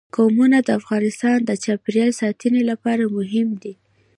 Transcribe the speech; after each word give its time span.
قومونه 0.15 0.57
د 0.63 0.69
افغانستان 0.79 1.37
د 1.43 1.51
چاپیریال 1.63 2.11
ساتنې 2.21 2.61
لپاره 2.71 3.03
مهم 3.17 3.49
دي. 3.61 3.73